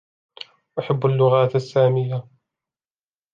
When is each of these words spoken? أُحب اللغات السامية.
أُحب 0.79 1.05
اللغات 1.05 1.55
السامية. 1.55 2.27